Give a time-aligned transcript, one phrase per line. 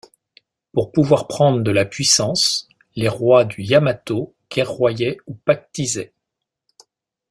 [0.73, 6.11] Pour pouvoir prendre de la puissance, les rois du Yamato guerroyaient ou pactisaient.